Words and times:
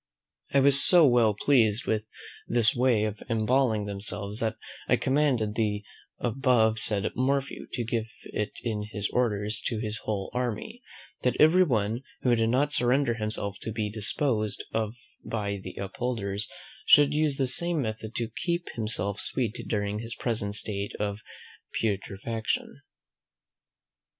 I 0.51 0.61
was 0.61 0.83
so 0.83 1.05
well 1.05 1.35
pleased 1.35 1.85
with 1.85 2.07
this 2.47 2.73
way 2.75 3.03
of 3.03 3.19
embalming 3.29 3.85
themselves 3.85 4.39
that 4.39 4.55
I 4.87 4.95
commanded 4.95 5.53
the 5.53 5.83
above 6.17 6.79
said 6.79 7.05
Morphew 7.15 7.67
to 7.73 7.83
give 7.83 8.07
it 8.23 8.49
in 8.63 8.85
his 8.89 9.11
orders 9.13 9.61
to 9.67 9.77
his 9.79 9.99
whole 9.99 10.31
army, 10.33 10.81
that 11.21 11.35
every 11.39 11.63
one, 11.63 12.01
who 12.23 12.33
did 12.35 12.49
not 12.49 12.73
surrender 12.73 13.13
himself 13.13 13.57
to 13.61 13.71
be 13.71 13.91
disposed 13.91 14.63
of 14.73 14.95
by 15.23 15.57
the 15.57 15.75
upholders, 15.75 16.49
should 16.87 17.13
use 17.13 17.37
the 17.37 17.45
same 17.45 17.79
method 17.79 18.15
to 18.15 18.27
keep 18.43 18.69
himself 18.71 19.19
sweet 19.21 19.55
during 19.67 19.99
his 19.99 20.15
present 20.15 20.55
state 20.55 20.95
of 20.99 21.19
putrefaction. 21.79 22.81